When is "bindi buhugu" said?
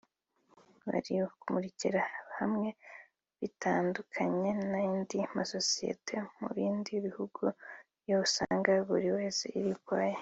6.57-7.45